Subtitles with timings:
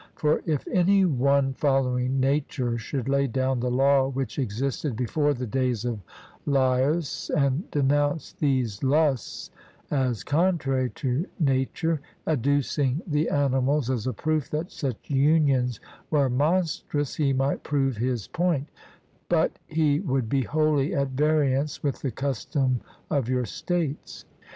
[0.15, 5.45] For if any one following nature should lay down the law which existed before the
[5.45, 5.99] days of
[6.47, 9.51] Laius, and denounce these lusts
[9.91, 15.79] as contrary to nature, adducing the animals as a proof that such unions
[16.09, 18.69] were monstrous, he might prove his point,
[19.29, 22.81] but he would be wholly at variance with the custom
[23.11, 24.25] of your states.